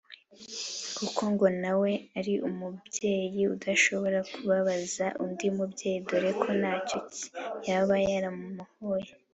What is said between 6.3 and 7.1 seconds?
ko ntacyo